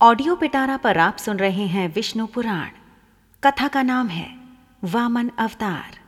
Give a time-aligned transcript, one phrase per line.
[0.00, 2.68] Audio पिटारा पर आप सुन रहे हैं विष्णु पुराण।
[3.44, 4.36] कथा का नाम है,
[4.84, 5.98] वामन अवतार।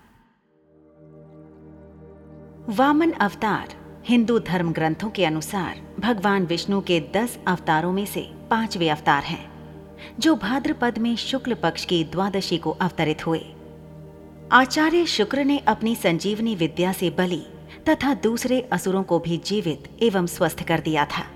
[2.69, 3.69] वामन अवतार
[4.06, 9.51] हिंदू धर्म ग्रंथों के अनुसार भगवान विष्णु के दस अवतारों में से पांचवे अवतार हैं,
[10.18, 13.55] जो भाद्रपद में शुक्ल पक्ष की द्वादशी को अवतरित हुए।
[14.53, 17.42] आचार्य शुक्र ने अपनी संजीवनी विद्या से बलि
[17.88, 21.27] तथा दूसरे असुरों को भी जीवित एवं स्वस्थ कर दिया था।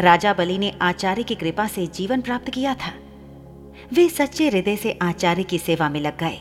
[0.00, 2.94] राजा बलि ने आचार्य की कृपा से जीवन प्राप्त किया था।
[3.92, 6.40] वे सच्चे हृदय से आचार्य की सेवा में लग गए।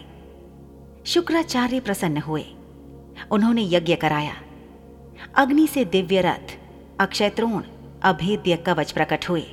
[1.05, 2.45] शुक्राचार्य प्रसन्न हुए।
[3.31, 4.35] उन्होंने यज्ञ कराया।
[5.35, 6.57] अग्नि से दिव्य रथ,
[6.99, 7.63] अक्षय त्रोण
[8.03, 9.43] अभेद्य कवच प्रकट हुए।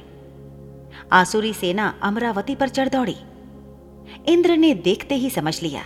[1.13, 3.17] आसुरी सेना अमरावती पर चढ़ दौड़ी।
[4.27, 5.85] इंद्र ने देखते ही समझ लिया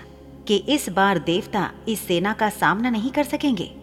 [0.48, 3.74] कि इस बार देवता इस सेना का सामना नहीं कर सकेंगे।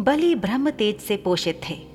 [0.00, 1.89] बलि ब्रह्म तेज से पोषित थे।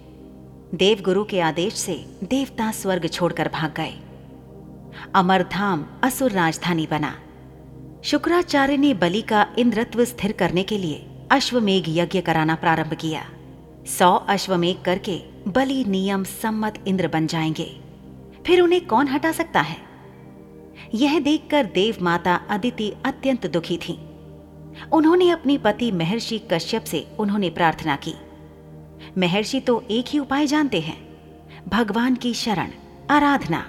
[0.73, 3.93] देवगुरु के आदेश से देवता स्वर्ग छोड़कर भाग गए।
[5.15, 7.19] अमरधाम असुर राजधानी बना।
[8.03, 13.29] शुक्राचार्य ने बलि का इंद्रत्व स्थिर करने के लिए अश्वमेघ यज्ञ कराना प्रारंभ किया।
[13.99, 17.81] सौ अश्वमेघ करके बलि, नियम, सम्मत इंद्र बन जाएँगे।
[18.45, 19.77] फिर उन्हें कौन हटा सकता है?
[20.95, 23.93] यह देखकर देव माता अदिति अत्यंत दुखी थी।
[24.93, 28.13] उन्होंने अपनी पति महर्षि कश्यप से उन्होंने प्रार्थना की।
[29.17, 31.17] महर्षि तो एक ही उपाय जानते हैं।
[31.67, 32.71] भगवान की शरण,
[33.09, 33.67] आराधना।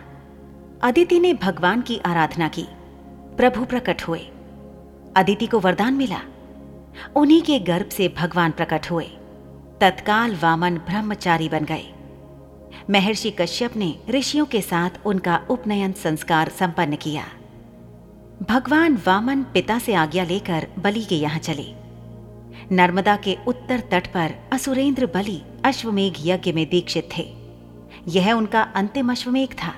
[0.82, 2.66] अदिति ने भगवान की आराधना की।
[3.36, 4.18] प्रभु प्रकट हुए।
[5.16, 6.20] अदिति को वरदान मिला।
[7.16, 9.04] उन्हीं के गर्भ से भगवान प्रकट हुए।
[9.80, 11.92] तत्काल वामन ब्रह्मचारी बन गए।
[12.90, 17.24] महर्षि कश्यप ने ऋषियों के साथ उनका उपनयन संस्कार संपन्न किया।
[18.48, 21.85] भगवान वामन पिता से आज्ञा लेकर बलि के यहाँ चले।
[22.72, 27.36] नर्मदा के उत्तर तट पर असुरेंद्र बलि अश्वमेघ यज्ञ में दीक्षित थे।
[28.08, 29.74] यह उनका अंतिम अश्वमेघ था।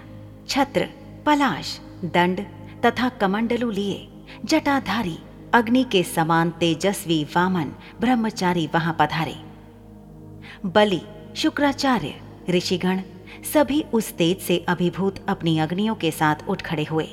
[0.48, 0.88] छत्र,
[1.26, 2.40] पलाश, दंड
[2.84, 4.08] तथा कमंडलू लिए
[4.44, 5.18] जटाधारी
[5.54, 9.36] अग्नि के समान तेजस्वी वामन ब्रह्मचारी वहाँ पधारे।
[10.66, 11.00] बलि,
[11.36, 12.20] शुक्राचार्य,
[12.50, 13.00] ऋषिगण
[13.54, 17.08] सभी उस तेज से अभिभूत अपनी अग्नियों के साथ उठ खड़े हुए।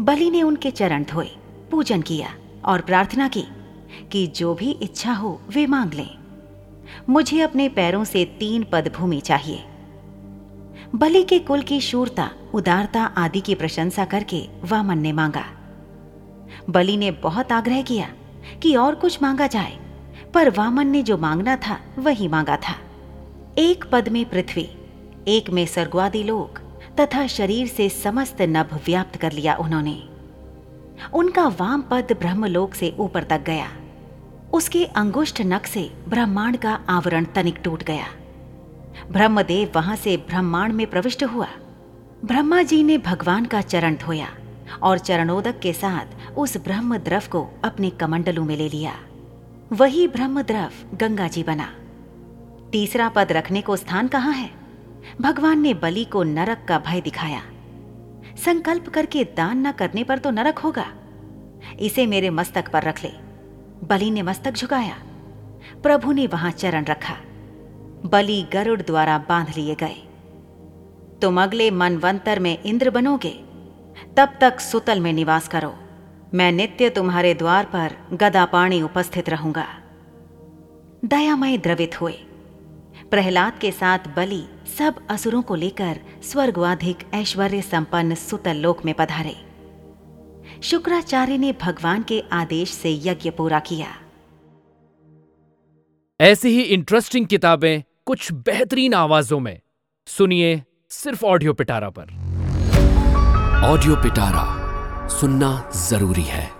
[0.00, 1.30] बलि ने उनके चरण धोए,
[1.70, 3.44] पूजन किया और प्रार्थना की
[4.12, 6.18] कि जो भी इच्छा हो, वे मांग लें।
[7.08, 9.64] मुझे अपने पैरों से तीन पद भूमि चाहिए।
[10.94, 15.44] बलि के कुल की शूरता, उदारता आदि की प्रशंसा करके वामन ने मांगा।
[16.70, 18.08] बलि ने बहुत आग्रह किया
[18.62, 19.78] कि और कुछ मांगा जाए,
[20.34, 22.76] पर वामन ने जो मांगना था, वही मांगा था।
[23.58, 24.70] एक पद में पृथ्वी,
[25.28, 26.58] एक में स्वर्गवादी लोक
[27.00, 30.02] तथा शरीर से समस्त नभ व्याप्त कर लिया उन्होंने।
[31.14, 33.72] उनका वाम पद ब्रह्मलोक से ऊपर तक गया।
[34.52, 38.06] उसके अंगुष्ठ नख से ब्रह्मांड का आवरण तनिक टूट गया।
[39.12, 41.48] ब्रह्मदेव वहाँ से ब्रह्मांड में प्रविष्ट हुआ।
[42.24, 44.28] ब्रह्मा जी ने भगवान का चरण धोया
[44.82, 48.94] और चरणोदक के साथ उस ब्रह्म द्रव को अपने कमंडलों में ले लिया।
[49.72, 51.74] वही ब्रह्म द्रव गंगा जी बना।
[52.72, 54.50] तीसरा पद रखने को स्थान कहाँ है?
[55.20, 57.42] भगवान ने बलि को नरक का भय दिखाया।
[58.44, 60.86] संकल्प करके दान न करने पर तो नरक होगा।
[61.80, 63.29] इसे मेरे मस्तक पर रख ले।
[63.84, 64.96] बलि ने मस्तक झुकाया।
[65.82, 67.16] प्रभु ने वहाँ चरण रखा।
[68.06, 70.08] बलि गरुड़ द्वारा बाँध लिए गए।
[71.22, 73.44] तुम अगले मनवंतर में इंद्र बनोगे।
[74.16, 75.74] तब तक सुतल में निवास करो।
[76.34, 79.66] मैं नित्य तुम्हारे द्वार पर गदापाणी उपस्थित रहूँगा।
[81.04, 82.12] दयामय द्रवित हुए।
[83.10, 84.44] प्रहलाद के साथ बलि
[84.78, 89.49] सब असुरों को लेकर स्वर्गवाधिक ऐश्वर्य संपन्न सुतल लोक में पधारे।
[90.62, 93.86] शुक्राचार्य ने भगवान के आदेश से यज्ञ पूरा किया।
[96.20, 99.60] ऐसी ही इंटरेस्टिंग किताबें कुछ बेहतरीन आवाजों में।
[100.06, 102.04] सुनिए सिर्फ़ ऑडियो पिटारा पर।
[103.64, 106.59] ऑडियो पिटारा सुनना ज़रूरी है।